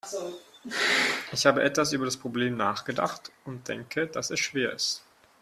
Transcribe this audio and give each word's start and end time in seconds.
Ich 1.31 1.45
habe 1.45 1.61
etwas 1.61 1.91
über 1.93 2.05
das 2.05 2.17
Problem 2.17 2.57
nachgedacht 2.57 3.31
und 3.45 3.67
denke, 3.67 4.07
dass 4.07 4.31
es 4.31 4.39
schwer 4.39 4.73
ist. 4.73 5.03